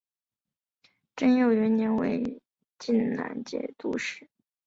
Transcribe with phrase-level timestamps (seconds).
[1.15, 2.41] 贞佑元年为
[2.79, 4.27] 静难军节度使。